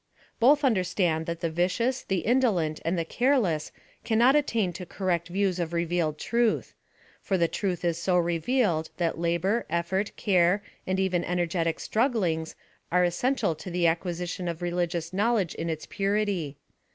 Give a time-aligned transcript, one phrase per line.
[0.39, 3.71] Both understand that the vicious, the indolent and the careless
[4.03, 6.73] cannot attain to correct views of revealed truth;
[7.21, 12.55] for the truth is so revealed that labor, effort, care and even energetic strugglings
[12.91, 16.57] are essential to the acqui sition of religious knowledge in its purity.